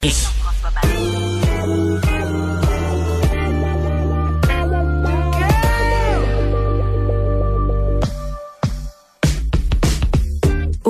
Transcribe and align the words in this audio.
Au 0.00 0.06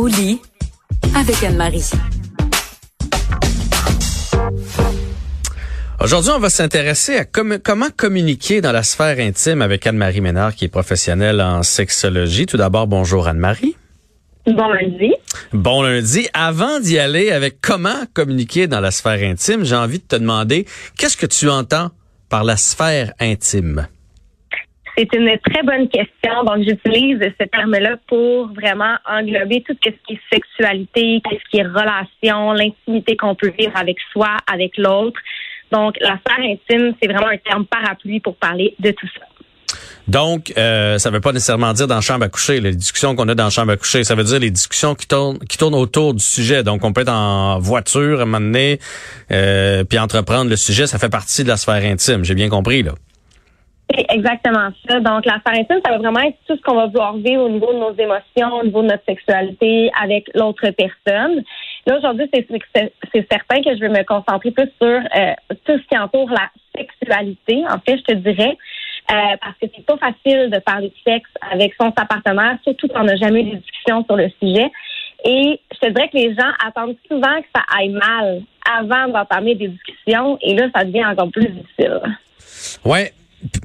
lit 0.07 0.43
avec 1.15 1.43
Anne-Marie. 1.43 1.91
Aujourd'hui, 6.01 6.31
on 6.33 6.39
va 6.39 6.51
s'intéresser 6.51 7.17
à 7.17 7.25
comment 7.25 7.89
communiquer 7.97 8.61
dans 8.61 8.73
la 8.73 8.83
sphère 8.83 9.19
intime 9.21 9.63
avec 9.63 9.87
Anne-Marie 9.87 10.21
Ménard, 10.21 10.55
qui 10.55 10.67
est 10.67 10.69
professionnelle 10.69 11.41
en 11.41 11.63
sexologie. 11.63 12.45
Tout 12.45 12.59
d'abord, 12.59 12.87
bonjour 12.87 13.27
Anne-Marie. 13.27 13.78
Bon 14.49 14.69
lundi. 14.69 15.13
Bon 15.53 15.83
lundi. 15.83 16.27
Avant 16.33 16.81
d'y 16.81 16.99
aller 16.99 17.31
avec 17.31 17.61
comment 17.61 18.07
communiquer 18.15 18.67
dans 18.67 18.81
la 18.81 18.91
sphère 18.91 19.23
intime, 19.23 19.63
j'ai 19.63 19.77
envie 19.77 19.99
de 19.99 20.05
te 20.05 20.17
demander, 20.17 20.65
qu'est-ce 20.97 21.19
que 21.19 21.27
tu 21.27 21.51
entends 21.51 21.91
par 22.31 22.45
la 22.45 22.57
sphère 22.57 23.13
intime? 23.21 23.87
C'est 24.97 25.15
une 25.15 25.31
très 25.45 25.63
bonne 25.63 25.89
question. 25.91 26.45
Donc, 26.45 26.65
j'utilise 26.67 27.21
ce 27.39 27.47
terme-là 27.47 27.99
pour 28.09 28.49
vraiment 28.55 28.97
englober 29.07 29.63
tout 29.67 29.77
ce 29.85 29.91
qui 29.91 30.15
est 30.15 30.21
sexualité, 30.33 31.21
ce 31.31 31.51
qui 31.51 31.59
est 31.59 31.67
relation, 31.67 32.53
l'intimité 32.53 33.17
qu'on 33.17 33.35
peut 33.35 33.53
vivre 33.57 33.77
avec 33.77 33.99
soi, 34.13 34.39
avec 34.51 34.79
l'autre. 34.79 35.21
Donc, 35.71 35.95
la 36.01 36.19
sphère 36.27 36.43
intime, 36.43 36.95
c'est 37.01 37.09
vraiment 37.09 37.29
un 37.29 37.37
terme 37.37 37.67
parapluie 37.67 38.21
pour 38.21 38.35
parler 38.37 38.75
de 38.79 38.93
tout 38.93 39.07
ça. 39.15 39.27
Donc, 40.09 40.55
euh, 40.57 40.97
ça 40.97 41.11
ne 41.11 41.15
veut 41.15 41.21
pas 41.21 41.33
nécessairement 41.33 41.73
dire 41.75 41.87
dans 41.87 41.97
la 41.97 42.01
chambre 42.01 42.25
à 42.25 42.29
coucher, 42.29 42.61
les 42.61 42.75
discussions 42.75 43.15
qu'on 43.15 43.29
a 43.29 43.35
dans 43.35 43.45
la 43.45 43.51
chambre 43.51 43.73
à 43.73 43.77
coucher. 43.77 44.05
Ça 44.05 44.15
veut 44.15 44.25
dire 44.25 44.41
les 44.41 44.51
discussions 44.51 44.95
qui 44.95 45.07
tournent, 45.07 45.39
qui 45.39 45.59
tournent 45.59 45.75
autour 45.75 46.15
du 46.15 46.25
sujet. 46.25 46.63
Donc, 46.63 46.83
on 46.83 46.95
peut 46.95 47.03
être 47.03 47.13
en 47.13 47.59
voiture 47.59 48.21
à 48.21 48.23
un 48.23 48.25
moment 48.25 48.41
donné, 48.41 48.79
euh, 49.31 49.85
puis 49.85 49.99
entreprendre 49.99 50.49
le 50.49 50.57
sujet. 50.57 50.87
Ça 50.87 50.99
fait 50.99 51.11
partie 51.11 51.45
de 51.45 51.49
la 51.49 51.59
sphère 51.59 51.85
intime. 51.85 52.25
J'ai 52.25 52.35
bien 52.35 52.49
compris, 52.49 52.83
là. 52.83 52.93
C'est 53.91 54.07
exactement 54.11 54.71
ça. 54.89 55.01
Donc, 55.01 55.27
la 55.27 55.41
sphère 55.41 55.61
intime, 55.61 55.81
ça 55.85 55.93
va 55.93 55.99
vraiment 55.99 56.21
être 56.21 56.37
tout 56.47 56.57
ce 56.57 56.63
qu'on 56.63 56.77
va 56.77 56.87
vouloir 56.87 57.15
vivre 57.17 57.43
au 57.43 57.51
niveau 57.51 57.73
de 57.73 57.79
nos 57.79 57.93
émotions, 57.93 58.61
au 58.61 58.65
niveau 58.65 58.83
de 58.83 58.89
notre 58.89 59.05
sexualité 59.05 59.91
avec 60.03 60.31
l'autre 60.35 60.71
personne. 60.71 61.43
Là, 61.87 61.99
aujourd'hui, 61.99 62.29
c'est 62.33 63.27
certain 63.31 63.63
que 63.63 63.75
je 63.75 63.81
vais 63.81 63.89
me 63.89 64.05
concentrer 64.05 64.51
plus 64.51 64.71
sur 64.81 64.89
euh, 64.89 65.33
tout 65.65 65.79
ce 65.79 65.87
qui 65.89 65.99
entoure 65.99 66.31
la 66.31 66.51
sexualité. 66.77 67.63
En 67.71 67.79
fait, 67.79 67.99
je 67.99 68.03
te 68.03 68.15
dirais, 68.15 68.57
euh, 69.11 69.37
parce 69.41 69.57
que 69.61 69.67
c'est 69.75 69.87
pas 69.87 69.97
facile 69.97 70.51
de 70.51 70.59
parler 70.59 70.89
de 70.89 71.13
sexe 71.13 71.31
avec 71.51 71.73
son 71.81 71.91
partenaire, 71.91 72.59
surtout 72.63 72.89
quand 72.89 73.01
on 73.01 73.05
n'a 73.05 73.17
jamais 73.17 73.41
eu 73.41 73.51
de 73.53 73.57
discussion 73.57 74.05
sur 74.05 74.17
le 74.17 74.29
sujet. 74.43 74.71
Et 75.25 75.61
je 75.73 75.79
te 75.79 75.93
dirais 75.93 76.09
que 76.09 76.17
les 76.17 76.35
gens 76.35 76.51
attendent 76.65 76.97
souvent 77.09 77.41
que 77.41 77.49
ça 77.55 77.63
aille 77.77 77.89
mal 77.89 78.43
avant 78.71 79.09
d'entamer 79.09 79.55
des 79.55 79.69
discussions, 79.69 80.39
et 80.43 80.55
là, 80.55 80.69
ça 80.75 80.85
devient 80.85 81.07
encore 81.07 81.31
plus 81.31 81.49
difficile. 81.49 82.01
Ouais, 82.85 83.13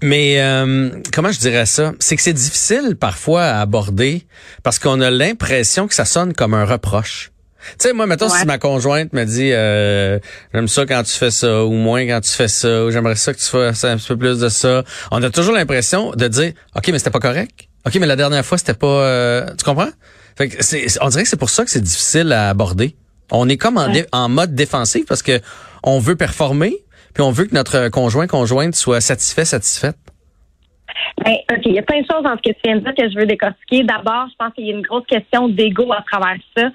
mais 0.01 0.41
euh, 0.41 0.89
comment 1.13 1.31
je 1.31 1.39
dirais 1.39 1.65
ça? 1.65 1.91
C'est 1.99 2.15
que 2.15 2.21
c'est 2.21 2.33
difficile 2.33 2.95
parfois 2.99 3.43
à 3.43 3.61
aborder 3.61 4.23
parce 4.63 4.79
qu'on 4.79 5.01
a 5.01 5.11
l'impression 5.11 5.87
que 5.87 5.93
ça 5.93 6.05
sonne 6.05 6.33
comme 6.33 6.53
un 6.53 6.65
reproche. 6.65 7.32
Tu 7.71 7.87
sais, 7.87 7.93
moi, 7.93 8.07
mettons, 8.07 8.29
si 8.29 8.45
ma 8.45 8.57
conjointe 8.57 9.13
me 9.13 9.23
dit 9.25 9.51
euh, 9.51 10.19
j'aime 10.53 10.67
ça 10.67 10.85
quand 10.85 11.03
tu 11.03 11.13
fais 11.13 11.31
ça, 11.31 11.65
ou 11.65 11.73
moins 11.73 12.05
quand 12.05 12.21
tu 12.21 12.31
fais 12.31 12.47
ça, 12.47 12.85
ou 12.85 12.91
j'aimerais 12.91 13.15
ça 13.15 13.33
que 13.33 13.39
tu 13.39 13.45
fasses 13.45 13.83
un 13.83 13.97
petit 13.97 14.07
peu 14.07 14.17
plus 14.17 14.39
de 14.39 14.49
ça, 14.49 14.83
on 15.11 15.21
a 15.23 15.29
toujours 15.29 15.53
l'impression 15.53 16.11
de 16.11 16.27
dire 16.27 16.53
OK, 16.75 16.87
mais 16.89 16.97
c'était 16.97 17.11
pas 17.11 17.19
correct. 17.19 17.67
OK, 17.85 17.95
mais 17.95 18.07
la 18.07 18.15
dernière 18.15 18.45
fois, 18.45 18.57
c'était 18.57 18.73
pas 18.73 18.87
euh, 18.87 19.45
tu 19.57 19.63
comprends? 19.63 19.89
Fait 20.37 20.49
que 20.49 20.63
c'est, 20.63 20.85
on 21.01 21.09
dirait 21.09 21.23
que 21.23 21.29
c'est 21.29 21.39
pour 21.39 21.49
ça 21.49 21.63
que 21.63 21.71
c'est 21.71 21.81
difficile 21.81 22.31
à 22.31 22.49
aborder. 22.49 22.95
On 23.31 23.47
est 23.49 23.57
comme 23.57 23.77
en, 23.77 23.91
en 24.11 24.29
mode 24.29 24.55
défensif 24.55 25.05
parce 25.05 25.21
que 25.21 25.39
on 25.83 25.99
veut 25.99 26.15
performer, 26.15 26.73
puis 27.13 27.23
on 27.23 27.31
veut 27.31 27.45
que 27.45 27.53
notre 27.53 27.89
conjoint, 27.89 28.27
conjointe 28.27 28.75
soit 28.75 29.01
satisfait, 29.01 29.45
satisfaite? 29.45 29.97
Ben, 31.23 31.35
OK, 31.51 31.61
il 31.65 31.73
y 31.73 31.79
a 31.79 31.83
plein 31.83 32.01
de 32.01 32.05
choses 32.09 32.23
dans 32.23 32.35
ce 32.35 32.41
que 32.41 32.53
tu 32.53 32.61
viens 32.65 32.77
de 32.77 32.81
dire 32.81 32.93
que 32.95 33.09
je 33.09 33.17
veux 33.17 33.25
décortiquer. 33.25 33.83
D'abord, 33.83 34.27
je 34.29 34.35
pense 34.37 34.53
qu'il 34.53 34.65
y 34.65 34.71
a 34.71 34.73
une 34.73 34.81
grosse 34.81 35.05
question 35.05 35.47
d'ego 35.47 35.91
à 35.91 36.03
travers 36.09 36.37
ça. 36.55 36.69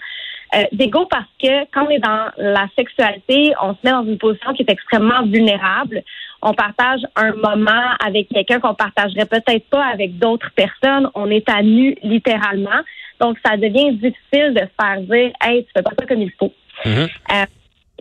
Euh, 0.54 0.64
d'ego 0.72 1.06
parce 1.06 1.28
que 1.42 1.64
quand 1.72 1.86
on 1.86 1.90
est 1.90 1.98
dans 1.98 2.30
la 2.38 2.66
sexualité, 2.76 3.52
on 3.60 3.74
se 3.74 3.78
met 3.84 3.90
dans 3.90 4.04
une 4.04 4.18
position 4.18 4.54
qui 4.54 4.62
est 4.62 4.70
extrêmement 4.70 5.22
vulnérable. 5.26 6.02
On 6.40 6.54
partage 6.54 7.00
un 7.16 7.32
moment 7.32 7.94
avec 8.04 8.28
quelqu'un 8.28 8.60
qu'on 8.60 8.74
partagerait 8.74 9.26
peut-être 9.26 9.68
pas 9.68 9.84
avec 9.84 10.18
d'autres 10.18 10.50
personnes. 10.54 11.10
On 11.14 11.30
est 11.30 11.48
à 11.50 11.62
nu 11.62 11.96
littéralement. 12.02 12.80
Donc, 13.20 13.36
ça 13.44 13.56
devient 13.56 13.92
difficile 13.92 14.54
de 14.54 14.60
se 14.60 14.80
faire 14.80 15.00
dire, 15.00 15.32
hey, 15.42 15.64
tu 15.64 15.70
fais 15.76 15.82
pas 15.82 15.90
ça 15.98 16.06
comme 16.06 16.22
il 16.22 16.32
faut. 16.38 16.52
Mm-hmm. 16.84 17.10
Euh, 17.32 17.46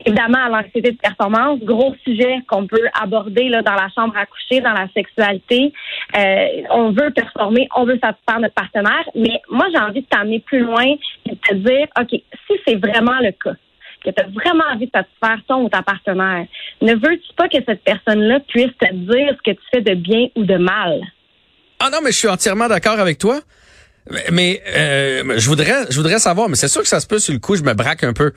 Évidemment, 0.05 0.47
l'anxiété 0.49 0.91
de 0.91 0.97
performance, 0.97 1.59
gros 1.61 1.95
sujet 2.03 2.37
qu'on 2.47 2.67
peut 2.67 2.87
aborder 3.01 3.49
là, 3.49 3.61
dans 3.63 3.73
la 3.73 3.89
chambre 3.95 4.15
à 4.15 4.25
coucher, 4.25 4.61
dans 4.61 4.73
la 4.73 4.87
sexualité. 4.93 5.73
Euh, 6.15 6.45
on 6.69 6.91
veut 6.91 7.11
performer, 7.11 7.67
on 7.75 7.83
veut 7.83 7.99
satisfaire 8.01 8.39
notre 8.39 8.53
partenaire, 8.53 9.03
mais 9.15 9.41
moi, 9.49 9.65
j'ai 9.71 9.79
envie 9.79 10.01
de 10.01 10.07
t'amener 10.07 10.39
plus 10.39 10.59
loin 10.59 10.85
et 10.85 11.31
de 11.31 11.35
te 11.35 11.53
dire, 11.55 11.87
OK, 11.99 12.09
si 12.11 12.53
c'est 12.67 12.75
vraiment 12.75 13.19
le 13.21 13.31
cas, 13.31 13.55
que 14.05 14.11
tu 14.11 14.21
as 14.21 14.27
vraiment 14.27 14.65
envie 14.71 14.85
de 14.85 14.91
satisfaire 14.93 15.39
ton 15.47 15.63
ou 15.63 15.69
ta 15.69 15.81
partenaire, 15.81 16.45
ne 16.81 16.93
veux-tu 16.93 17.33
pas 17.35 17.49
que 17.49 17.57
cette 17.65 17.83
personne-là 17.83 18.39
puisse 18.47 18.77
te 18.79 18.93
dire 18.93 19.35
ce 19.35 19.51
que 19.51 19.55
tu 19.55 19.63
fais 19.73 19.81
de 19.81 19.95
bien 19.95 20.27
ou 20.35 20.43
de 20.43 20.57
mal? 20.57 21.01
Ah 21.79 21.89
non, 21.91 21.99
mais 22.03 22.11
je 22.11 22.17
suis 22.17 22.27
entièrement 22.27 22.67
d'accord 22.67 22.99
avec 22.99 23.17
toi. 23.17 23.39
Mais, 24.31 24.61
euh, 24.67 25.37
je 25.37 25.49
voudrais 25.49 25.85
je 25.89 25.97
voudrais 25.97 26.19
savoir, 26.19 26.47
mais 26.47 26.55
c'est 26.55 26.69
sûr 26.69 26.81
que 26.81 26.87
ça 26.87 26.99
se 26.99 27.07
peut 27.07 27.19
sur 27.19 27.33
le 27.33 27.39
coup, 27.39 27.55
je 27.55 27.63
me 27.63 27.73
braque 27.73 28.03
un 28.03 28.13
peu. 28.13 28.31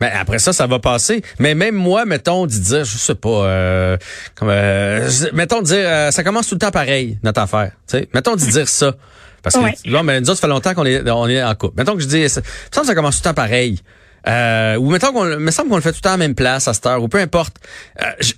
Mais 0.00 0.10
après 0.10 0.38
ça, 0.38 0.52
ça 0.52 0.66
va 0.66 0.78
passer. 0.78 1.22
Mais 1.38 1.54
même 1.54 1.74
moi, 1.74 2.04
mettons, 2.04 2.46
de 2.46 2.52
dire, 2.52 2.84
je 2.84 2.98
sais 2.98 3.14
pas, 3.14 3.28
euh, 3.28 3.96
comme, 4.34 4.48
euh, 4.50 5.08
mettons 5.32 5.60
de 5.60 5.66
dire, 5.66 5.84
euh, 5.84 6.10
ça 6.10 6.24
commence 6.24 6.48
tout 6.48 6.56
le 6.56 6.60
temps 6.60 6.70
pareil, 6.70 7.18
notre 7.22 7.40
affaire. 7.40 7.72
sais 7.86 8.08
Mettons 8.12 8.34
de 8.34 8.40
dire 8.40 8.68
ça. 8.68 8.94
Parce 9.42 9.56
que 9.56 9.90
là, 9.90 10.02
mais 10.02 10.20
nous 10.20 10.30
autres, 10.30 10.40
ça 10.40 10.46
fait 10.46 10.52
longtemps 10.52 10.74
qu'on 10.74 10.86
est, 10.86 11.08
on 11.10 11.28
est 11.28 11.42
en 11.42 11.54
couple. 11.54 11.74
Mettons 11.76 11.94
que 11.94 12.00
je 12.00 12.06
dis, 12.06 12.28
ça, 12.28 12.40
ça, 12.70 12.82
ça 12.82 12.94
commence 12.94 13.16
tout 13.16 13.28
le 13.28 13.30
temps 13.30 13.34
pareil. 13.34 13.78
Euh, 14.26 14.76
ou 14.76 14.90
mettons 14.90 15.12
qu'on 15.12 15.24
me 15.24 15.50
semble 15.50 15.68
qu'on 15.68 15.76
le 15.76 15.82
fait 15.82 15.92
tout 15.92 15.98
le 15.98 16.02
temps 16.02 16.10
à 16.10 16.12
la 16.12 16.18
même 16.18 16.34
place 16.34 16.66
à 16.66 16.72
cette 16.72 16.86
heure, 16.86 17.02
ou 17.02 17.08
peu 17.08 17.18
importe. 17.18 17.56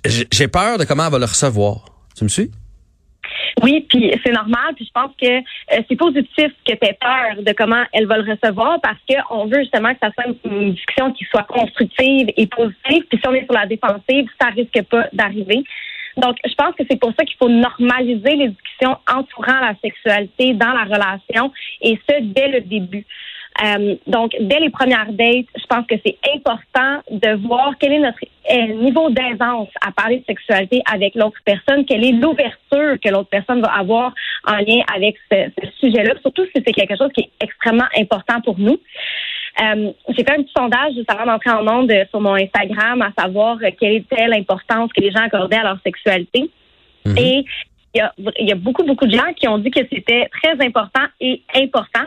J'ai 0.03 0.47
peur 0.49 0.77
de 0.77 0.83
comment 0.83 1.05
elle 1.05 1.11
va 1.11 1.19
le 1.19 1.25
recevoir. 1.25 1.85
Tu 2.15 2.23
me 2.23 2.29
suis? 2.29 2.51
Oui, 3.63 3.85
puis 3.89 4.13
c'est 4.23 4.31
normal, 4.31 4.73
puis 4.75 4.85
je 4.85 4.91
pense 4.91 5.11
que 5.19 5.27
euh, 5.27 5.81
c'est 5.89 5.95
positif 5.95 6.51
que 6.65 6.73
tu 6.73 6.77
aies 6.81 6.97
peur 6.99 7.41
de 7.43 7.51
comment 7.53 7.83
elle 7.91 8.05
va 8.05 8.17
le 8.17 8.31
recevoir 8.31 8.79
parce 8.81 8.99
qu'on 9.09 9.45
veut 9.45 9.61
justement 9.61 9.93
que 9.93 9.99
ça 10.01 10.11
soit 10.13 10.31
une, 10.45 10.73
discussion 10.73 11.11
qui 11.13 11.25
soit 11.25 11.43
constructive 11.43 12.31
et 12.37 12.47
positive. 12.47 13.03
Puis 13.09 13.19
si 13.19 13.27
on 13.27 13.33
est 13.33 13.45
sur 13.45 13.53
la 13.53 13.65
défensive, 13.65 14.29
ça 14.39 14.49
risque 14.49 14.83
pas 14.83 15.07
d'arriver. 15.13 15.63
Donc, 16.17 16.35
je 16.45 16.53
pense 16.55 16.75
que 16.75 16.83
c'est 16.89 16.99
pour 16.99 17.13
ça 17.17 17.25
qu'il 17.25 17.37
faut 17.37 17.49
normaliser 17.49 18.35
les 18.35 18.49
discussions 18.49 18.97
entourant 19.11 19.59
la 19.59 19.75
sexualité 19.81 20.53
dans 20.53 20.73
la 20.73 20.83
relation 20.83 21.51
et 21.81 21.99
ce, 22.09 22.21
dès 22.21 22.47
le 22.49 22.61
début. 22.61 23.05
Euh, 23.63 23.95
donc, 24.05 24.35
dès 24.39 24.59
les 24.59 24.69
premières 24.69 25.11
dates, 25.11 25.45
je 25.55 25.65
pense 25.67 25.85
que 25.87 25.95
c'est 26.05 26.17
important 26.35 27.01
de 27.09 27.35
voir 27.47 27.73
quel 27.79 27.93
est 27.93 27.99
notre 27.99 28.19
euh, 28.51 28.67
niveau 28.83 29.09
d'aisance 29.09 29.69
à 29.81 29.91
parler 29.91 30.19
de 30.19 30.25
sexualité 30.25 30.81
avec 30.91 31.15
l'autre 31.15 31.39
personne, 31.43 31.85
quelle 31.85 32.05
est 32.05 32.11
l'ouverture 32.11 32.99
que 33.03 33.09
l'autre 33.09 33.29
personne 33.29 33.61
va 33.61 33.71
avoir 33.73 34.13
en 34.45 34.57
lien 34.57 34.81
avec 34.93 35.15
ce, 35.31 35.49
sujet-là, 35.79 36.13
surtout 36.21 36.45
si 36.45 36.63
c'est 36.65 36.73
quelque 36.73 36.95
chose 36.97 37.09
qui 37.13 37.21
est 37.21 37.31
extrêmement 37.41 37.87
important 37.97 38.41
pour 38.41 38.59
nous. 38.59 38.77
Euh, 39.59 39.91
j'ai 40.09 40.23
fait 40.23 40.33
un 40.33 40.43
petit 40.43 40.53
sondage 40.55 40.93
juste 40.93 41.11
avant 41.11 41.25
d'entrer 41.25 41.49
en 41.49 41.63
monde 41.63 41.91
sur 42.11 42.21
mon 42.21 42.35
Instagram 42.35 43.01
à 43.01 43.11
savoir 43.19 43.57
quelle 43.79 43.95
était 43.95 44.27
l'importance 44.27 44.93
que 44.93 45.01
les 45.01 45.09
gens 45.09 45.23
accordaient 45.23 45.57
à 45.57 45.63
leur 45.63 45.79
sexualité. 45.83 46.51
Mm-hmm. 47.05 47.19
Et 47.19 47.45
il 47.95 47.97
y, 47.97 48.01
a, 48.01 48.13
il 48.39 48.47
y 48.47 48.51
a 48.51 48.55
beaucoup, 48.55 48.83
beaucoup 48.83 49.07
de 49.07 49.15
gens 49.15 49.33
qui 49.35 49.47
ont 49.47 49.57
dit 49.57 49.71
que 49.71 49.79
c'était 49.91 50.29
très 50.41 50.63
important 50.63 51.05
et 51.19 51.41
important. 51.55 52.05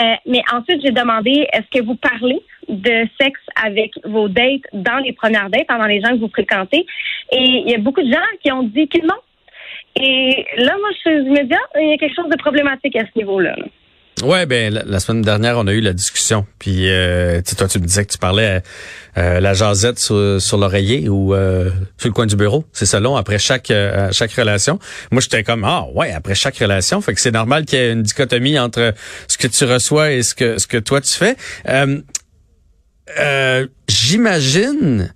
Euh, 0.00 0.14
mais 0.26 0.42
ensuite, 0.52 0.80
j'ai 0.82 0.90
demandé 0.90 1.46
est-ce 1.52 1.78
que 1.78 1.84
vous 1.84 1.96
parlez 1.96 2.40
de 2.68 3.06
sexe 3.20 3.40
avec 3.62 3.92
vos 4.04 4.28
dates 4.28 4.62
dans 4.72 4.98
les 4.98 5.12
premières 5.12 5.50
dates, 5.50 5.66
pendant 5.66 5.86
les 5.86 6.00
gens 6.00 6.10
que 6.10 6.20
vous 6.20 6.28
fréquentez? 6.28 6.86
Et 7.30 7.42
il 7.42 7.70
y 7.70 7.74
a 7.74 7.78
beaucoup 7.78 8.02
de 8.02 8.10
gens 8.10 8.18
qui 8.42 8.50
ont 8.52 8.62
dit 8.62 8.88
que 8.88 9.04
non. 9.04 9.18
Et 9.96 10.46
là, 10.56 10.74
moi, 10.80 10.90
je 11.04 11.10
me 11.10 11.44
dis, 11.44 11.54
ah, 11.54 11.80
il 11.80 11.90
y 11.90 11.92
a 11.92 11.96
quelque 11.98 12.14
chose 12.14 12.30
de 12.30 12.36
problématique 12.36 12.96
à 12.96 13.04
ce 13.04 13.18
niveau-là. 13.18 13.54
là 13.56 13.66
Ouais, 14.22 14.46
ben 14.46 14.72
la, 14.72 15.00
semaine 15.00 15.22
dernière, 15.22 15.58
on 15.58 15.66
a 15.66 15.72
eu 15.72 15.80
la 15.80 15.92
discussion. 15.92 16.46
Puis 16.58 16.88
euh, 16.88 17.40
toi, 17.56 17.66
tu 17.66 17.78
me 17.80 17.86
disais 17.86 18.04
que 18.04 18.12
tu 18.12 18.18
parlais 18.18 18.62
euh, 19.18 19.40
la 19.40 19.52
jasette 19.52 19.98
sur, 19.98 20.40
sur 20.40 20.58
l'oreiller 20.58 21.08
ou 21.08 21.34
euh, 21.34 21.70
sur 21.98 22.08
le 22.08 22.14
coin 22.14 22.26
du 22.26 22.36
bureau. 22.36 22.64
C'est 22.72 22.86
ça 22.86 23.00
long 23.00 23.16
après 23.16 23.38
chaque 23.38 23.70
euh, 23.70 24.10
chaque 24.12 24.32
relation. 24.32 24.78
Moi, 25.10 25.20
j'étais 25.20 25.42
comme 25.42 25.64
ah 25.64 25.86
ouais 25.94 26.12
après 26.12 26.34
chaque 26.34 26.56
relation. 26.56 27.00
Fait 27.00 27.14
que 27.14 27.20
c'est 27.20 27.32
normal 27.32 27.64
qu'il 27.64 27.78
y 27.78 27.82
ait 27.82 27.92
une 27.92 28.02
dichotomie 28.02 28.58
entre 28.58 28.94
ce 29.26 29.36
que 29.38 29.48
tu 29.48 29.64
reçois 29.64 30.12
et 30.12 30.22
ce 30.22 30.34
que 30.34 30.58
ce 30.58 30.66
que 30.66 30.78
toi 30.78 31.00
tu 31.00 31.12
fais. 31.12 31.36
J'imagine 33.88 35.12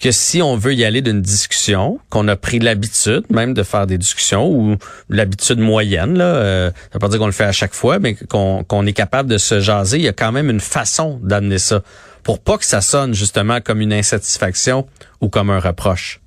que 0.00 0.10
si 0.10 0.42
on 0.42 0.56
veut 0.56 0.74
y 0.74 0.84
aller 0.84 1.02
d'une 1.02 1.20
discussion, 1.20 1.98
qu'on 2.10 2.28
a 2.28 2.36
pris 2.36 2.58
l'habitude 2.58 3.24
même 3.30 3.54
de 3.54 3.62
faire 3.62 3.86
des 3.86 3.98
discussions 3.98 4.48
ou 4.48 4.76
l'habitude 5.08 5.58
moyenne, 5.58 6.16
là, 6.16 6.24
euh, 6.24 6.70
ça 6.70 6.90
veut 6.94 6.98
pas 7.00 7.08
dire 7.08 7.18
qu'on 7.18 7.26
le 7.26 7.32
fait 7.32 7.44
à 7.44 7.52
chaque 7.52 7.74
fois, 7.74 7.98
mais 7.98 8.14
qu'on 8.14 8.86
est 8.86 8.92
capable 8.92 9.28
de 9.28 9.38
se 9.38 9.60
jaser, 9.60 9.98
il 9.98 10.04
y 10.04 10.08
a 10.08 10.12
quand 10.12 10.32
même 10.32 10.50
une 10.50 10.60
façon 10.60 11.18
d'amener 11.22 11.58
ça 11.58 11.82
pour 12.22 12.42
pas 12.42 12.58
que 12.58 12.64
ça 12.64 12.80
sonne 12.80 13.14
justement 13.14 13.60
comme 13.60 13.80
une 13.80 13.92
insatisfaction 13.92 14.86
ou 15.20 15.28
comme 15.28 15.50
un 15.50 15.60
reproche? 15.60 16.20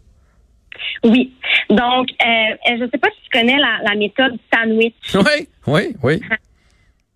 Oui. 1.03 1.31
Donc, 1.69 2.07
euh, 2.25 2.55
je 2.67 2.83
ne 2.83 2.89
sais 2.89 2.97
pas 2.97 3.09
si 3.09 3.29
tu 3.29 3.39
connais 3.39 3.57
la, 3.57 3.95
méthode 3.95 4.37
sandwich. 4.53 4.95
Oui, 5.13 5.47
oui, 5.67 5.95
oui. 6.03 6.21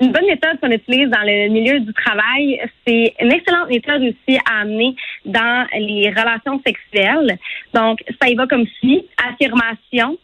Une 0.02 0.12
bonne 0.12 0.26
méthode 0.28 0.60
qu'on 0.62 0.72
utilise 0.72 1.10
dans 1.10 1.24
le 1.24 1.50
milieu 1.50 1.80
du 1.80 1.94
travail, 1.94 2.60
c'est 2.86 3.16
une 3.22 3.32
excellente 3.32 3.70
méthode 3.70 4.02
aussi 4.02 4.38
à 4.46 4.62
amener 4.62 4.94
dans 5.26 5.68
les 5.74 6.10
relations 6.10 6.62
sexuelles. 6.66 7.38
Donc, 7.74 8.04
ça 8.22 8.30
y 8.30 8.36
va 8.36 8.48
comme 8.48 8.66
suit. 8.80 9.06
Affirmation. 9.30 10.18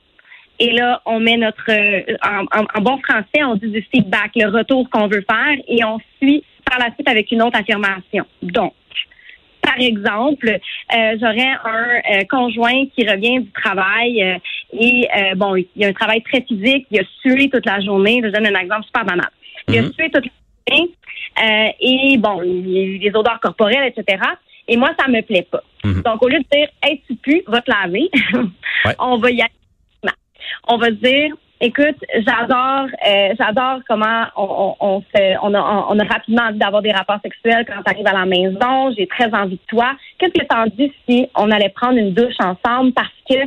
Et 0.61 0.71
là, 0.73 1.01
on 1.07 1.19
met 1.19 1.37
notre, 1.37 1.71
euh, 1.71 2.15
en, 2.21 2.81
bon 2.81 2.99
français, 2.99 3.43
on 3.43 3.55
dit 3.55 3.71
du 3.71 3.81
feedback, 3.91 4.33
le 4.35 4.47
retour 4.47 4.87
qu'on 4.91 5.07
veut 5.07 5.25
faire, 5.27 5.57
et 5.67 5.83
on 5.83 5.97
suit 6.21 6.43
par 6.69 6.77
la 6.77 6.93
suite 6.93 7.09
avec 7.09 7.31
une 7.31 7.41
autre 7.41 7.57
affirmation. 7.57 8.27
Donc, 8.43 8.73
par 9.59 9.79
exemple, 9.79 10.47
euh, 10.47 11.17
j'aurais 11.19 11.53
un 11.65 12.19
euh, 12.19 12.23
conjoint 12.29 12.85
qui 12.95 13.09
revient 13.09 13.39
du 13.39 13.51
travail 13.51 14.39
et 14.73 15.07
bon, 15.35 15.55
il 15.55 15.67
y 15.75 15.85
a 15.85 15.87
un 15.87 15.93
travail 15.93 16.21
très 16.21 16.41
physique, 16.41 16.85
il 16.91 16.99
a 16.99 17.03
sué 17.21 17.49
toute 17.49 17.65
la 17.65 17.79
journée. 17.79 18.21
Je 18.23 18.29
donne 18.29 18.45
un 18.45 18.59
exemple 18.59 18.85
super 18.85 19.05
banal. 19.05 19.29
Il 19.67 19.79
a 19.79 19.81
mhm. 19.81 19.93
sué 19.93 20.09
toute 20.11 20.25
la 20.25 20.75
journée 20.75 20.91
et 21.79 22.17
bon, 22.17 22.41
il 22.43 22.69
y 22.69 22.79
a 22.79 22.83
eu 22.83 22.99
des 22.99 23.15
odeurs 23.15 23.39
corporelles, 23.39 23.91
etc. 23.95 24.21
Et 24.71 24.77
moi, 24.77 24.89
ça 24.97 25.09
me 25.09 25.21
plaît 25.21 25.45
pas. 25.51 25.61
Mhm. 25.83 26.01
Donc, 26.01 26.23
au 26.23 26.29
lieu 26.29 26.39
de 26.39 26.45
dire, 26.49 26.69
hey, 26.81 27.01
tu 27.05 27.15
pues, 27.17 27.43
va 27.45 27.61
te 27.61 27.69
laver, 27.69 28.09
on 28.99 29.17
va 29.17 29.29
y 29.29 29.41
aller. 29.41 29.51
On 30.69 30.77
va 30.77 30.91
dire, 30.91 31.35
écoute, 31.59 31.97
j'adore, 32.25 32.87
euh, 33.05 33.33
j'adore 33.37 33.81
comment 33.85 34.23
on, 34.37 34.75
on, 34.79 35.03
on, 35.41 35.53
a, 35.53 35.87
on 35.89 35.99
a 35.99 36.03
rapidement 36.05 36.43
envie 36.43 36.57
d'avoir 36.57 36.81
des 36.81 36.93
rapports 36.93 37.19
sexuels 37.21 37.65
quand 37.67 37.83
tu 37.83 37.91
arrives 37.91 38.07
à 38.07 38.13
la 38.13 38.25
maison. 38.25 38.93
J'ai 38.97 39.07
très 39.07 39.33
envie 39.33 39.57
de 39.57 39.65
toi. 39.67 39.91
Qu'est-ce 40.17 40.39
que 40.39 40.45
t'en 40.45 40.65
dis 40.67 40.93
si 41.05 41.27
on 41.35 41.51
allait 41.51 41.69
prendre 41.69 41.97
une 41.97 42.13
douche 42.13 42.39
ensemble? 42.39 42.93
Parce 42.93 43.09
que 43.29 43.39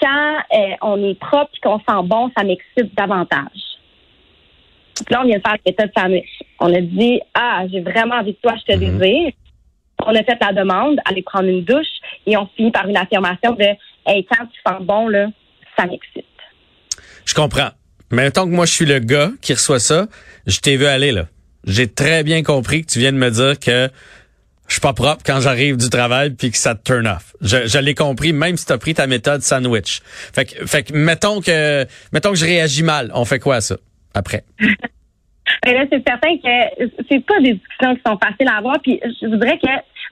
quand 0.00 0.36
euh, 0.52 0.74
on 0.82 1.02
est 1.02 1.18
propre 1.18 1.50
et 1.56 1.60
qu'on 1.60 1.78
sent 1.78 2.06
bon, 2.06 2.30
ça 2.36 2.44
m'excite 2.44 2.94
davantage. 2.94 3.68
Là, 5.10 5.22
on 5.22 5.26
vient 5.26 5.38
de 5.38 5.42
faire 5.42 5.56
l'état 5.66 5.86
de 5.86 5.92
sandwich. 5.96 6.42
On 6.60 6.72
a 6.72 6.80
dit, 6.80 7.20
ah, 7.34 7.64
j'ai 7.68 7.80
vraiment 7.80 8.16
envie 8.16 8.32
de 8.32 8.38
toi, 8.40 8.54
je 8.56 8.72
te 8.72 8.78
mhm. 8.78 8.98
désire. 8.98 9.32
On 10.06 10.14
a 10.14 10.22
fait 10.22 10.38
la 10.40 10.52
demande, 10.52 10.98
aller 11.04 11.22
prendre 11.22 11.48
une 11.48 11.64
douche 11.64 11.86
et 12.26 12.36
on 12.36 12.48
finit 12.56 12.70
par 12.70 12.86
une 12.86 12.96
affirmation 12.96 13.52
de, 13.52 13.64
hey, 14.06 14.24
quand 14.26 14.46
tu 14.46 14.60
sens 14.66 14.82
bon, 14.82 15.08
là, 15.08 15.26
ça 15.76 15.86
m'excite. 15.86 16.24
Je 17.24 17.34
comprends. 17.34 17.70
Mais 18.10 18.30
tant 18.30 18.46
que 18.46 18.50
moi, 18.50 18.64
je 18.64 18.72
suis 18.72 18.86
le 18.86 19.00
gars 19.00 19.30
qui 19.42 19.52
reçoit 19.52 19.80
ça, 19.80 20.06
je 20.46 20.60
t'ai 20.60 20.76
vu 20.76 20.86
aller, 20.86 21.12
là. 21.12 21.26
J'ai 21.64 21.88
très 21.88 22.22
bien 22.22 22.42
compris 22.42 22.82
que 22.82 22.90
tu 22.90 22.98
viens 22.98 23.12
de 23.12 23.18
me 23.18 23.30
dire 23.30 23.58
que 23.58 23.90
je 24.68 24.74
suis 24.74 24.80
pas 24.80 24.92
propre 24.92 25.22
quand 25.24 25.40
j'arrive 25.40 25.76
du 25.76 25.90
travail 25.90 26.30
puis 26.30 26.50
que 26.50 26.56
ça 26.56 26.74
te 26.74 26.82
turn 26.82 27.06
off. 27.06 27.34
Je, 27.40 27.78
l'ai 27.78 27.94
compris, 27.94 28.32
même 28.32 28.56
si 28.56 28.66
tu 28.66 28.72
as 28.72 28.78
pris 28.78 28.94
ta 28.94 29.06
méthode 29.06 29.42
sandwich. 29.42 30.00
Fait 30.04 30.44
que, 30.44 30.66
fait 30.66 30.84
que 30.84 30.92
mettons 30.92 31.40
que 31.40 31.86
mettons 32.12 32.30
que 32.30 32.36
je 32.36 32.44
réagis 32.44 32.82
mal. 32.82 33.10
On 33.14 33.24
fait 33.24 33.38
quoi 33.38 33.60
ça 33.60 33.76
après? 34.14 34.44
Mais 35.64 35.74
là, 35.74 35.84
c'est 35.90 36.06
certain 36.06 36.36
que 36.36 36.90
c'est 37.08 37.24
pas 37.24 37.40
des 37.40 37.54
discussions 37.54 37.94
qui 37.96 38.02
sont 38.06 38.18
faciles 38.18 38.48
à 38.48 38.58
avoir. 38.58 38.80
Puis 38.80 39.00
je 39.20 39.26
voudrais 39.26 39.58
que, 39.58 39.68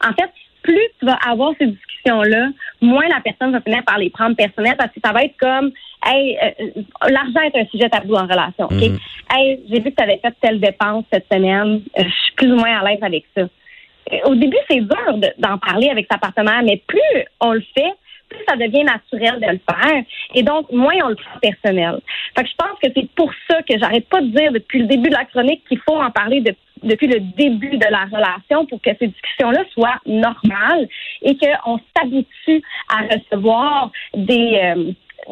en 0.06 0.12
fait, 0.12 0.31
plus 0.62 0.88
tu 0.98 1.06
vas 1.06 1.19
avoir 1.26 1.52
ces 1.58 1.66
discussions-là, 1.66 2.48
moins 2.81 3.08
la 3.08 3.20
personne 3.20 3.52
va 3.52 3.60
finir 3.60 3.84
par 3.84 3.98
les 3.98 4.10
prendre 4.10 4.37
personnelles 4.37 4.76
parce 4.76 4.93
que 4.93 5.00
ça 5.04 5.12
va 5.12 5.22
être 5.22 5.37
comme 5.38 5.70
Hey, 6.04 6.38
euh, 6.40 6.82
l'argent 7.08 7.40
est 7.40 7.58
un 7.58 7.66
sujet 7.66 7.88
tabou 7.88 8.14
en 8.14 8.26
relation. 8.26 8.66
OK? 8.66 8.72
Mhm. 8.72 8.98
Hey, 9.31 9.60
j'ai 9.69 9.81
vu 9.81 9.90
que 9.90 9.96
tu 9.96 10.02
avais 10.02 10.19
fait 10.19 10.34
telle 10.40 10.60
dépense 10.60 11.04
cette 11.12 11.26
semaine. 11.32 11.82
Euh, 11.98 12.02
je 12.04 12.25
suis 12.25 12.34
plus 12.37 12.52
ou 12.52 12.56
moins 12.56 12.78
à 12.78 12.84
l'aise 12.84 13.02
avec 13.02 13.25
ça. 13.37 13.43
Euh, 13.43 14.16
au 14.26 14.34
début, 14.37 14.58
c'est 14.70 14.81
dur 14.81 15.19
d'en 15.38 15.58
parler 15.58 15.88
avec 15.88 16.06
sa 16.10 16.19
partenaire, 16.19 16.62
mais 16.62 16.81
plus 16.87 17.25
on 17.40 17.52
le 17.52 17.64
fait, 17.76 17.93
plus 18.28 18.38
ça 18.49 18.56
devient 18.56 18.84
naturel 18.84 19.40
de 19.40 19.52
le 19.52 19.61
faire. 19.70 20.02
Et 20.34 20.43
donc, 20.43 20.70
moins 20.73 20.94
on 21.05 21.08
le 21.08 21.17
prend 21.17 21.38
personnel. 21.40 22.00
Fait 22.37 22.44
que 22.44 22.49
je 22.49 22.55
pense 22.56 22.78
que 22.82 22.88
c'est 22.94 23.08
pour 23.14 23.31
ça 23.49 23.62
que 23.62 23.78
j'arrête 23.78 24.08
pas 24.08 24.20
de 24.20 24.28
dire 24.28 24.52
depuis 24.52 24.81
le 24.81 24.87
début 24.87 25.08
de 25.08 25.14
la 25.14 25.25
chronique 25.25 25.62
qu'il 25.69 25.81
faut 25.88 25.96
en 25.96 26.11
parler 26.11 26.43
depuis 26.82 27.06
le 27.06 27.20
début 27.20 27.76
de 27.76 27.90
la 27.90 28.05
relation 28.05 28.67
pour 28.67 28.81
que 28.82 28.90
ces 28.99 29.08
discussions-là 29.08 29.64
soient 29.73 29.99
normales 30.06 30.88
et 31.23 31.37
qu'on 31.37 31.78
s'habitue 31.96 32.62
à 32.88 33.02
recevoir 33.14 33.90
des, 34.14 34.75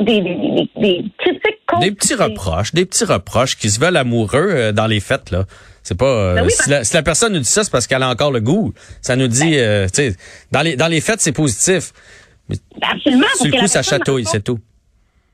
des, 0.00 0.20
des, 0.20 0.70
des, 0.76 1.04
critiques 1.18 1.80
Des 1.80 1.92
petits 1.92 2.14
reproches, 2.14 2.72
des 2.72 2.86
petits 2.86 3.04
reproches 3.04 3.56
qui 3.56 3.70
se 3.70 3.78
veulent 3.78 3.96
amoureux 3.96 4.48
euh, 4.50 4.72
dans 4.72 4.86
les 4.86 5.00
fêtes, 5.00 5.30
là. 5.30 5.44
C'est 5.82 5.98
pas 5.98 6.06
euh, 6.06 6.34
ben 6.36 6.48
si, 6.48 6.94
la, 6.94 7.02
personne 7.02 7.34
nous 7.34 7.40
dit 7.40 7.44
ça, 7.44 7.62
c'est 7.62 7.70
parce 7.70 7.86
qu'elle 7.86 8.02
a 8.02 8.08
encore 8.08 8.32
le 8.32 8.40
goût. 8.40 8.72
Ça 9.02 9.16
nous 9.16 9.28
dit, 9.28 9.50
ben 9.50 9.58
euh, 9.58 9.86
tu 9.86 10.12
sais, 10.12 10.16
dans 10.50 10.62
les 10.62 10.76
dans 10.76 10.86
les 10.88 11.02
fêtes, 11.02 11.20
c'est 11.20 11.32
positif. 11.32 11.92
Mais 12.48 12.56
absolument. 12.82 13.26
Sur 13.34 13.46
le 13.46 13.60
coup, 13.60 13.66
ça 13.66 13.82
chatouille, 13.82 14.24
c'est 14.24 14.42
tout. 14.42 14.58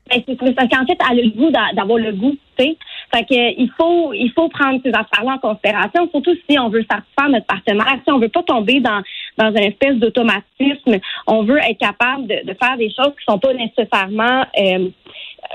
Ben, 0.09 0.21
c'est 0.27 0.55
parce 0.55 0.69
qu'en 0.69 0.85
fait, 0.85 0.97
elle 1.09 1.19
a 1.19 1.21
le 1.21 1.29
goût 1.29 1.51
d'avoir 1.51 1.97
le 1.97 2.11
goût, 2.11 2.35
tu 2.57 2.63
sais. 2.63 2.77
Fait 3.13 3.23
que 3.23 3.59
il 3.59 3.69
faut 3.77 4.13
il 4.13 4.31
faut 4.33 4.49
prendre 4.49 4.79
ces 4.83 4.89
affaires-là 4.89 5.35
en 5.35 5.37
considération, 5.37 6.09
surtout 6.11 6.35
si 6.49 6.57
on 6.57 6.69
veut 6.69 6.85
satisfaire 6.89 7.29
notre 7.29 7.45
partenaire, 7.45 7.99
si 8.03 8.11
on 8.11 8.19
veut 8.19 8.29
pas 8.29 8.43
tomber 8.43 8.79
dans 8.79 9.01
dans 9.37 9.49
une 9.49 9.63
espèce 9.63 9.95
d'automatisme, 9.95 10.97
on 11.27 11.43
veut 11.43 11.59
être 11.59 11.77
capable 11.77 12.27
de, 12.27 12.45
de, 12.45 12.53
faire 12.53 12.77
des 12.77 12.89
choses 12.89 13.13
qui 13.17 13.23
sont 13.27 13.39
pas 13.39 13.53
nécessairement 13.53 14.45
euh, 14.57 14.89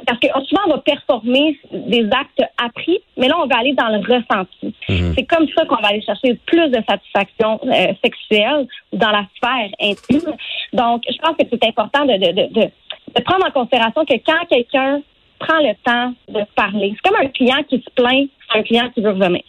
parce 0.07 0.19
que 0.19 0.27
souvent 0.47 0.63
on 0.67 0.71
va 0.71 0.79
performer 0.79 1.59
des 1.73 2.05
actes 2.05 2.43
appris, 2.63 2.99
mais 3.17 3.29
là 3.29 3.37
on 3.43 3.47
va 3.47 3.59
aller 3.59 3.75
dans 3.75 3.89
le 3.89 3.99
ressenti. 3.99 4.75
Mhm. 4.89 5.15
C'est 5.17 5.25
comme 5.25 5.47
ça 5.57 5.65
qu'on 5.67 5.77
va 5.77 5.89
aller 5.89 6.03
chercher 6.03 6.35
plus 6.47 6.69
de 6.69 6.79
satisfaction 6.89 7.61
euh, 7.65 7.93
sexuelle 8.03 8.67
dans 8.93 9.11
la 9.11 9.27
sphère 9.37 9.71
intime. 9.81 10.33
Donc 10.73 11.03
je 11.09 11.19
pense 11.19 11.37
que 11.37 11.45
c'est 11.51 11.65
important 11.65 12.05
de, 12.05 12.15
de, 12.15 12.33
de, 12.33 12.71
de 13.17 13.23
prendre 13.23 13.47
en 13.47 13.51
considération 13.51 14.05
que 14.05 14.15
quand 14.25 14.45
quelqu'un 14.49 15.01
prend 15.39 15.59
le 15.59 15.75
temps 15.85 16.15
de 16.29 16.45
parler. 16.55 16.95
C'est 16.95 17.11
comme 17.11 17.21
un 17.21 17.29
client 17.29 17.63
qui 17.69 17.77
se 17.79 17.91
plaint, 17.95 18.29
c'est 18.51 18.59
un 18.59 18.63
client 18.63 18.91
qui 18.95 19.01
veut 19.03 19.11
revenir. 19.11 19.43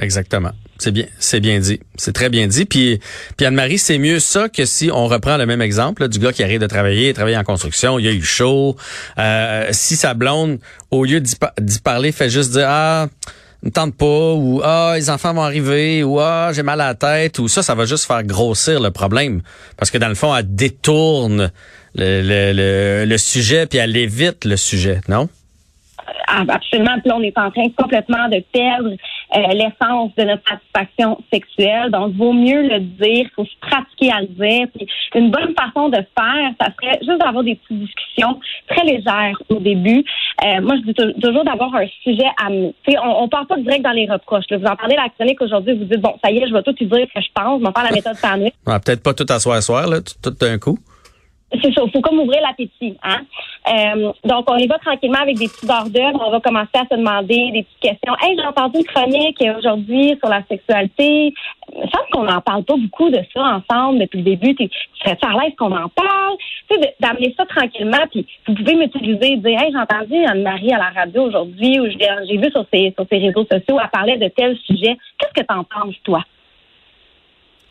Exactement. 0.00 0.50
C'est 0.82 1.40
bien, 1.40 1.60
dit. 1.60 1.78
C'est 1.94 2.12
très 2.12 2.28
bien 2.28 2.48
dit. 2.48 2.64
Puis, 2.64 2.98
puis 3.36 3.46
Anne-Marie, 3.46 3.78
c'est 3.78 3.98
mieux 3.98 4.18
ça 4.18 4.48
que 4.48 4.64
si 4.64 4.90
on 4.92 5.06
reprend 5.06 5.36
le 5.36 5.46
même 5.46 5.62
exemple 5.62 6.08
du 6.08 6.18
gars 6.18 6.32
qui 6.32 6.42
arrive 6.42 6.60
de 6.60 6.66
travailler, 6.66 7.10
il 7.10 7.14
travaille 7.14 7.36
en 7.36 7.44
construction, 7.44 8.00
il 8.00 8.08
a 8.08 8.10
eu 8.10 8.22
chaud. 8.22 8.76
Euh, 9.18 9.68
si 9.70 9.94
sa 9.94 10.14
blonde, 10.14 10.58
au 10.90 11.04
lieu 11.04 11.20
d'y, 11.20 11.36
parler, 11.84 12.10
fait 12.10 12.30
juste 12.30 12.50
dire 12.52 12.66
ah 12.66 13.06
ne 13.62 13.70
tente 13.70 13.96
pas 13.96 14.32
ou 14.32 14.60
ah 14.64 14.94
les 14.96 15.08
enfants 15.08 15.32
vont 15.32 15.42
arriver 15.42 16.02
ou 16.02 16.18
ah 16.18 16.50
j'ai 16.52 16.64
mal 16.64 16.80
à 16.80 16.88
la 16.88 16.94
tête 16.96 17.38
ou 17.38 17.46
ça 17.46 17.62
ça 17.62 17.76
va 17.76 17.84
juste 17.84 18.06
faire 18.06 18.24
grossir 18.24 18.80
le 18.80 18.90
problème 18.90 19.40
parce 19.76 19.92
que 19.92 19.98
dans 19.98 20.08
le 20.08 20.16
fond 20.16 20.34
elle 20.34 20.52
détourne 20.52 21.52
le, 21.94 23.16
sujet 23.18 23.66
puis 23.66 23.78
elle 23.78 23.96
évite 23.96 24.44
le 24.44 24.56
sujet 24.56 25.00
non? 25.08 25.28
Ah, 26.26 26.44
absolument. 26.48 26.98
Puis 27.00 27.12
on 27.12 27.22
est 27.22 27.36
en 27.36 27.50
train 27.50 27.68
complètement 27.76 28.28
de 28.28 28.42
perdre 28.52 28.90
l'essence 29.34 30.10
de 30.16 30.24
notre 30.24 30.42
satisfaction 30.48 31.18
sexuelle. 31.32 31.90
Donc, 31.90 32.14
vaut 32.14 32.32
mieux 32.32 32.62
le 32.62 32.80
dire, 32.80 33.24
il 33.24 33.30
faut 33.34 33.44
se 33.44 33.56
pratiquer 33.60 34.12
à 34.12 34.20
le 34.20 34.28
dire. 34.28 34.66
Puis, 34.74 34.86
une 35.14 35.30
bonne 35.30 35.54
façon 35.54 35.88
de 35.88 35.96
faire, 35.96 36.50
ça 36.60 36.68
serait 36.74 36.98
juste 37.00 37.18
d'avoir 37.18 37.44
des 37.44 37.56
petites 37.56 37.80
discussions 37.80 38.38
très 38.68 38.84
légères 38.84 39.40
au 39.48 39.56
début. 39.56 40.04
Euh, 40.44 40.60
moi, 40.60 40.76
je 40.76 40.92
dis 40.92 41.20
toujours 41.20 41.44
d'avoir 41.44 41.74
un 41.74 41.86
sujet 42.02 42.28
à 42.42 42.50
on, 42.50 42.74
on 43.22 43.28
part 43.28 43.46
pas 43.46 43.56
direct 43.56 43.82
dans 43.82 43.92
les 43.92 44.08
reproches. 44.10 44.44
Vous 44.50 44.64
en 44.64 44.76
parlez 44.76 44.96
la 44.96 45.08
chronique 45.08 45.40
aujourd'hui, 45.40 45.74
vous 45.74 45.84
dites, 45.84 46.00
bon, 46.00 46.14
ça 46.22 46.30
y 46.30 46.38
est, 46.38 46.48
je 46.48 46.52
vais 46.52 46.62
tout 46.62 46.72
te 46.72 46.84
dire 46.84 47.06
ce 47.08 47.14
que 47.14 47.24
je 47.24 47.32
pense, 47.34 47.60
je 47.60 47.66
vais 47.66 47.72
faire 47.72 47.84
la 47.84 47.92
méthode 47.92 48.16
sandwich. 48.16 48.54
Peut-être 48.64 49.02
pas 49.02 49.14
tout 49.14 49.26
à 49.28 49.38
soir 49.38 49.62
soir, 49.62 49.86
là, 49.86 49.98
tout 50.00 50.30
d'un 50.30 50.58
coup. 50.58 50.78
C'est 51.60 51.72
ça, 51.74 51.82
il 51.84 51.90
faut 51.90 52.00
comme 52.00 52.18
ouvrir 52.18 52.40
l'appétit. 52.40 52.96
Hein? 53.02 53.20
Euh, 53.68 54.12
donc, 54.24 54.50
on 54.50 54.56
y 54.56 54.66
va 54.66 54.78
tranquillement 54.78 55.20
avec 55.20 55.36
des 55.36 55.48
petits 55.48 55.66
d'œuvre. 55.66 56.24
On 56.26 56.30
va 56.30 56.40
commencer 56.40 56.70
à 56.74 56.84
se 56.90 56.96
demander 56.96 57.50
des 57.52 57.62
petites 57.62 57.80
questions. 57.80 58.14
Hey, 58.22 58.36
j'ai 58.38 58.46
entendu 58.46 58.78
une 58.78 58.84
chronique 58.84 59.42
aujourd'hui 59.58 60.16
sur 60.18 60.28
la 60.28 60.42
sexualité. 60.48 61.34
Je 61.74 61.90
pense 61.90 62.08
qu'on 62.10 62.24
n'en 62.24 62.40
parle 62.40 62.64
pas 62.64 62.76
beaucoup 62.76 63.10
de 63.10 63.20
ça 63.34 63.42
ensemble 63.42 64.00
depuis 64.00 64.18
le 64.18 64.24
début. 64.24 64.54
Tu 64.54 64.68
serais 65.00 65.18
à 65.22 65.42
l'aise 65.42 65.52
qu'on 65.58 65.72
en 65.72 65.88
parle? 65.88 66.36
Tu 66.70 66.78
d'amener 67.00 67.34
ça 67.36 67.44
tranquillement. 67.44 68.06
Puis, 68.10 68.26
vous 68.46 68.54
pouvez 68.54 68.74
m'utiliser 68.74 69.36
dire, 69.36 69.60
hey, 69.60 69.72
j'ai 69.72 69.78
entendu 69.78 70.24
Anne-Marie 70.24 70.72
à 70.72 70.78
la 70.78 70.90
radio 70.90 71.24
aujourd'hui 71.24 71.80
ou 71.80 71.86
j'ai 71.90 72.36
vu 72.38 72.50
sur 72.50 72.64
ses, 72.72 72.94
réseaux 73.10 73.44
sociaux, 73.44 73.78
elle 73.82 73.90
parlait 73.90 74.16
de 74.16 74.28
tel 74.28 74.56
sujet. 74.58 74.96
Qu'est-ce 75.18 75.42
que 75.42 75.46
tu 75.46 75.54
en 75.54 75.64
penses, 75.64 75.96
toi? 76.04 76.24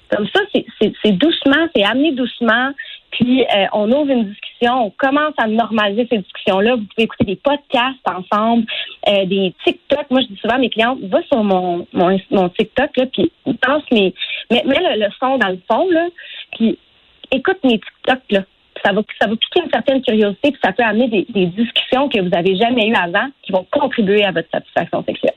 Comme 0.09 0.27
ça, 0.27 0.41
c'est 0.51 1.11
doucement, 1.13 1.67
c'est 1.73 1.83
amené 1.83 2.11
doucement. 2.11 2.71
Puis 3.11 3.43
euh, 3.43 3.65
on 3.73 3.91
ouvre 3.91 4.09
une 4.09 4.25
discussion, 4.25 4.85
on 4.85 4.89
commence 4.91 5.33
à 5.37 5.47
normaliser 5.47 6.07
ces 6.09 6.19
discussions-là. 6.19 6.75
Vous 6.75 6.85
pouvez 6.85 7.03
écouter 7.03 7.25
des 7.25 7.35
podcasts 7.35 7.99
ensemble, 8.05 8.65
euh, 9.07 9.25
des 9.25 9.53
TikTok. 9.65 10.09
Moi, 10.09 10.21
je 10.21 10.27
dis 10.27 10.39
souvent 10.41 10.55
à 10.55 10.59
mes 10.59 10.69
clients, 10.69 10.97
va 11.03 11.21
sur 11.23 11.43
mon, 11.43 11.85
mon, 11.93 12.17
mon 12.31 12.49
TikTok, 12.49 12.95
là, 12.97 13.05
puis 13.07 13.31
pense 13.61 13.83
mes, 13.91 14.13
mets, 14.49 14.63
le, 14.65 15.07
son 15.19 15.37
dans 15.37 15.49
le 15.49 15.59
fond, 15.69 15.89
là, 15.89 16.07
puis 16.57 16.77
écoute 17.31 17.59
mes 17.63 17.79
TikTok, 17.79 18.19
là. 18.31 18.41
Ça 18.83 18.93
va, 18.93 19.01
ça 19.19 19.27
va 19.27 19.35
piquer 19.35 19.61
une 19.63 19.69
certaine 19.69 20.01
curiosité, 20.01 20.51
puis 20.51 20.59
ça 20.63 20.71
peut 20.71 20.81
amener 20.81 21.07
des, 21.07 21.27
des 21.29 21.45
discussions 21.47 22.09
que 22.09 22.19
vous 22.19 22.35
avez 22.35 22.55
jamais 22.55 22.87
eues 22.87 22.95
avant 22.95 23.27
qui 23.43 23.51
vont 23.51 23.67
contribuer 23.69 24.23
à 24.25 24.31
votre 24.31 24.49
satisfaction 24.49 25.03
sexuelle. 25.03 25.35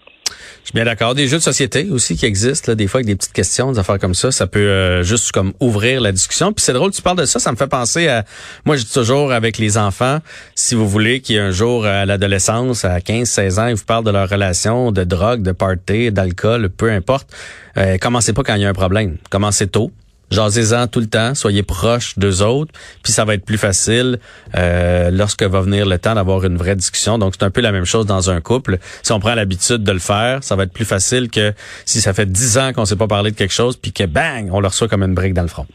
Je 0.64 0.68
suis 0.68 0.76
bien 0.76 0.86
d'accord. 0.86 1.14
Des 1.14 1.28
jeux 1.28 1.36
de 1.36 1.42
société 1.42 1.88
aussi 1.90 2.16
qui 2.16 2.24
existent, 2.24 2.72
là, 2.72 2.74
des 2.74 2.86
fois 2.86 3.00
avec 3.00 3.06
des 3.06 3.16
petites 3.16 3.34
questions, 3.34 3.70
des 3.70 3.78
affaires 3.78 3.98
comme 3.98 4.14
ça, 4.14 4.32
ça 4.32 4.46
peut 4.46 4.60
euh, 4.60 5.02
juste 5.02 5.30
comme 5.30 5.52
ouvrir 5.60 6.00
la 6.00 6.10
discussion. 6.10 6.54
Puis 6.54 6.64
c'est 6.64 6.72
drôle, 6.72 6.90
tu 6.90 7.02
parles 7.02 7.18
de 7.18 7.26
ça, 7.26 7.38
ça 7.38 7.52
me 7.52 7.56
fait 7.56 7.66
penser 7.66 8.08
à, 8.08 8.24
moi 8.64 8.76
je 8.76 8.84
dis 8.84 8.92
toujours 8.92 9.30
avec 9.30 9.58
les 9.58 9.76
enfants, 9.76 10.20
si 10.54 10.74
vous 10.74 10.88
voulez 10.88 11.20
qu'il 11.20 11.34
y 11.34 11.38
ait 11.38 11.42
un 11.42 11.50
jour 11.50 11.84
à 11.84 12.06
l'adolescence, 12.06 12.86
à 12.86 13.02
15, 13.02 13.28
16 13.28 13.58
ans, 13.58 13.66
ils 13.66 13.74
vous 13.74 13.84
parlent 13.84 14.06
de 14.06 14.10
leur 14.10 14.26
relation, 14.26 14.90
de 14.90 15.04
drogue, 15.04 15.42
de 15.42 15.52
party, 15.52 16.10
d'alcool, 16.10 16.70
peu 16.70 16.90
importe, 16.90 17.30
euh, 17.76 17.98
commencez 17.98 18.32
pas 18.32 18.42
quand 18.42 18.54
il 18.54 18.62
y 18.62 18.64
a 18.64 18.68
un 18.70 18.72
problème. 18.72 19.18
Commencez 19.28 19.66
tôt. 19.66 19.92
Jasez-en 20.34 20.88
tout 20.88 20.98
le 20.98 21.06
temps, 21.06 21.36
soyez 21.36 21.62
proches 21.62 22.18
d'eux 22.18 22.42
autres, 22.42 22.72
puis 23.04 23.12
ça 23.12 23.24
va 23.24 23.34
être 23.34 23.44
plus 23.44 23.56
facile 23.56 24.18
euh, 24.56 25.10
lorsque 25.12 25.44
va 25.44 25.60
venir 25.60 25.86
le 25.86 25.96
temps 25.98 26.16
d'avoir 26.16 26.44
une 26.44 26.56
vraie 26.56 26.74
discussion. 26.74 27.18
Donc 27.18 27.34
c'est 27.38 27.44
un 27.44 27.50
peu 27.50 27.60
la 27.60 27.70
même 27.70 27.84
chose 27.84 28.04
dans 28.04 28.30
un 28.30 28.40
couple. 28.40 28.78
Si 29.02 29.12
on 29.12 29.20
prend 29.20 29.34
l'habitude 29.34 29.84
de 29.84 29.92
le 29.92 30.00
faire, 30.00 30.42
ça 30.42 30.56
va 30.56 30.64
être 30.64 30.72
plus 30.72 30.84
facile 30.84 31.30
que 31.30 31.52
si 31.84 32.00
ça 32.00 32.12
fait 32.12 32.26
dix 32.26 32.58
ans 32.58 32.72
qu'on 32.72 32.84
s'est 32.84 32.96
pas 32.96 33.06
parlé 33.06 33.30
de 33.30 33.36
quelque 33.36 33.54
chose, 33.54 33.76
puis 33.76 33.92
que 33.92 34.04
bang, 34.04 34.50
on 34.52 34.58
le 34.58 34.66
reçoit 34.66 34.88
comme 34.88 35.04
une 35.04 35.14
brique 35.14 35.34
dans 35.34 35.42
le 35.42 35.48
front. 35.48 35.66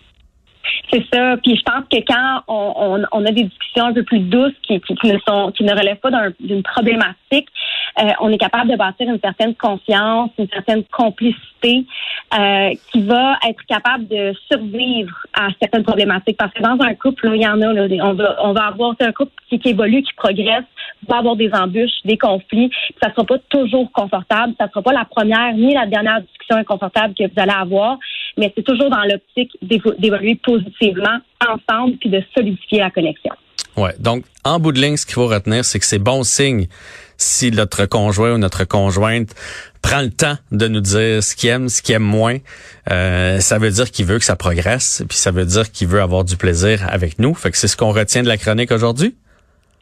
C'est 0.92 1.06
ça. 1.14 1.38
Puis 1.44 1.56
je 1.56 1.62
pense 1.64 1.86
que 1.92 1.98
quand 2.06 2.44
on, 2.48 3.26
a 3.26 3.32
des 3.32 3.44
discussions 3.44 3.86
un 3.86 3.94
peu 3.94 4.04
plus 4.04 4.20
douces 4.20 4.54
ne 4.70 5.52
qui 5.52 5.64
ne 5.64 5.72
relèvent 5.72 5.98
pas 6.02 6.10
d'une 6.40 6.64
problématique, 6.64 7.48
euh, 7.98 8.12
on 8.22 8.30
est 8.30 8.38
capable 8.38 8.70
de 8.72 8.76
bâtir 8.76 9.10
une 9.10 9.20
certaine 9.20 9.56
confiance, 9.56 10.30
une 10.38 10.48
certaine 10.50 10.84
complicité 10.86 11.86
euh, 12.38 12.74
qui 12.92 13.02
va 13.04 13.38
être 13.48 13.64
capable 13.68 14.08
de 14.08 14.34
survivre 14.52 15.16
à 15.34 15.48
certaines 15.60 15.84
problématiques. 15.84 16.38
Parce 16.38 16.54
que 16.54 16.62
dans 16.62 16.78
un 16.84 16.94
couple, 16.94 17.32
il 17.34 17.42
y 17.42 17.48
en 17.48 17.62
a, 17.62 17.74
là, 17.74 17.88
on 18.04 18.14
va 18.14 18.36
on 18.44 18.54
va 18.54 18.66
avoir 18.68 18.96
un 19.00 19.12
couple 19.12 19.32
qui, 19.50 19.60
qui 19.60 19.70
évolue, 19.70 20.04
qui 20.04 20.14
progresse, 20.16 20.64
va 21.08 21.18
avoir 21.18 21.36
des 21.36 21.52
embûches, 21.54 22.02
des 22.06 22.18
conflits. 22.18 22.72
Ça 23.02 23.12
sera 23.12 23.24
pas 23.26 23.38
toujours 23.50 23.92
confortable. 23.92 24.54
Ça 24.60 24.68
sera 24.68 24.82
pas 24.82 24.94
la 24.94 25.06
première 25.06 25.54
ni 25.54 25.74
la 25.74 25.86
dernière 25.86 26.22
discussion 26.22 26.58
inconfortable 26.58 27.14
que 27.14 27.24
vous 27.24 27.40
allez 27.40 27.52
avoir, 27.52 27.98
mais 28.40 28.52
c'est 28.56 28.64
toujours 28.64 28.90
dans 28.90 29.04
l'optique 29.04 29.52
d'évoluer 29.62 30.36
positivement 30.44 31.20
ensemble 31.46 31.98
puis 31.98 32.10
de 32.10 32.24
solidifier 32.36 32.80
la 32.80 32.90
connexion. 32.90 33.34
Ouais. 33.78 33.94
Donc, 34.00 34.24
en 34.44 34.60
bout 34.60 34.72
de 34.72 34.80
ligne, 34.80 34.98
ce 34.98 35.06
qu'il 35.06 35.16
faut 35.16 35.28
retenir, 35.28 35.64
c'est 35.64 35.80
que 35.80 35.86
c'est 35.86 36.00
bon 36.00 36.24
signe 36.24 36.68
si 37.18 37.52
notre 37.52 37.86
conjoint 37.86 38.34
ou 38.34 38.38
notre 38.38 38.66
conjointe 38.66 39.36
prend 39.82 40.02
le 40.02 40.10
temps 40.10 40.36
de 40.52 40.68
nous 40.68 40.80
dire 40.80 41.22
ce 41.22 41.36
qu'il 41.36 41.50
aime, 41.50 41.70
ce 41.70 41.82
qu'il 41.82 41.96
aime 41.96 42.04
moins. 42.04 42.38
Euh, 42.92 43.40
ça 43.40 43.58
veut 43.58 43.70
dire 43.70 43.92
qu'il 43.92 44.06
veut 44.06 44.18
que 44.18 44.26
ça 44.26 44.36
progresse, 44.36 45.04
puis 45.08 45.18
ça 45.18 45.32
veut 45.32 45.46
dire 45.46 45.72
qu'il 45.72 45.88
veut 45.88 46.02
avoir 46.02 46.24
du 46.24 46.38
plaisir 46.38 46.88
avec 46.90 47.20
nous. 47.20 47.34
Fait 47.34 47.52
que 47.52 47.58
c'est 47.58 47.68
ce 47.68 47.78
qu'on 47.78 47.92
retient 47.92 48.24
de 48.24 48.28
la 48.28 48.38
chronique 48.38 48.72
aujourd'hui. 48.72 49.16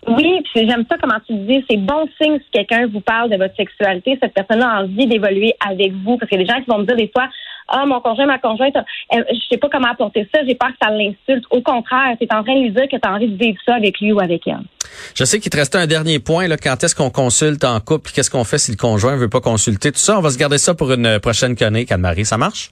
Oui, 0.08 0.42
puis 0.44 0.68
j'aime 0.68 0.86
ça 0.90 0.96
comment 1.02 1.20
tu 1.26 1.34
dis, 1.34 1.66
c'est 1.70 1.78
bon 1.78 2.08
signe 2.22 2.38
si 2.40 2.46
quelqu'un 2.52 2.88
vous 2.88 3.02
parle 3.02 3.30
de 3.30 3.36
votre 3.36 3.56
sexualité, 3.56 4.18
cette 4.22 4.34
personne 4.34 4.62
a 4.62 4.82
envie 4.82 5.06
d'évoluer 5.06 5.54
avec 5.68 5.92
vous, 5.94 6.18
parce 6.18 6.30
qu'il 6.30 6.40
y 6.40 6.44
a 6.44 6.46
des 6.46 6.50
gens 6.50 6.62
qui 6.62 6.70
vont 6.70 6.80
me 6.80 6.86
dire 6.86 6.96
des 6.96 7.12
fois, 7.14 7.28
ah 7.68 7.86
mon 7.86 8.00
conjoint, 8.02 8.26
ma 8.26 8.40
conjointe, 8.40 8.76
je 9.12 9.48
sais 9.50 9.58
pas 9.58 9.70
comment 9.70 9.90
apporter 9.90 10.28
ça, 10.34 10.42
j'ai 10.46 10.56
peur 10.56 10.70
que 10.70 10.78
ça 10.82 10.90
l'insulte. 10.90 11.46
Au 11.52 11.62
contraire, 11.62 12.16
c'est 12.20 12.32
en 12.34 12.44
train 12.44 12.56
de 12.56 12.62
lui 12.62 12.72
dire 12.72 12.88
que 12.90 12.98
tu 12.98 13.08
as 13.08 13.14
envie 13.14 13.28
de 13.28 13.38
vivre 13.38 13.58
ça 13.66 13.76
avec 13.76 14.00
lui 14.00 14.12
ou 14.12 14.20
avec 14.20 14.48
elle. 14.48 14.64
Je 15.16 15.24
sais 15.24 15.40
qu'il 15.40 15.50
te 15.50 15.58
restait 15.58 15.78
un 15.78 15.88
dernier 15.88 16.20
point 16.20 16.48
là, 16.48 16.58
quand 16.58 16.84
est-ce 16.84 16.96
qu'on 16.96 17.10
consulte 17.10 17.64
en 17.64 17.80
couple, 17.80 18.12
qu'est-ce 18.12 18.32
qu'on 18.32 18.44
fait 18.44 18.58
si 18.58 18.72
le 18.72 18.78
conjoint 18.78 19.16
veut 19.16 19.30
pas 19.30 19.42
consulter, 19.42 19.92
tout 19.92 20.00
ça, 20.00 20.18
on 20.18 20.22
va 20.22 20.30
se 20.30 20.38
garder 20.38 20.58
ça 20.58 20.74
pour 20.74 20.92
une 20.92 21.20
prochaine 21.20 21.56
chronique, 21.56 21.92
Anne-Marie, 21.92 22.26
ça 22.26 22.38
marche? 22.38 22.72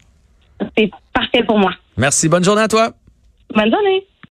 C'est 0.77 0.89
parfait 1.13 1.43
pour 1.43 1.57
moi. 1.57 1.71
Merci, 1.97 2.29
bonne 2.29 2.43
journée 2.43 2.61
à 2.61 2.67
toi. 2.67 2.91
Bonne 3.53 3.71
journée. 3.71 4.05